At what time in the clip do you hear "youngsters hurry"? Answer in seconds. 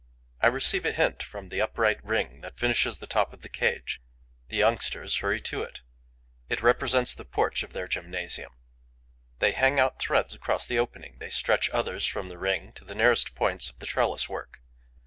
4.57-5.39